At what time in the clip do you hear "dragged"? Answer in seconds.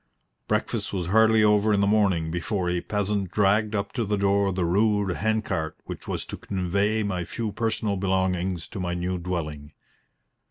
3.29-3.75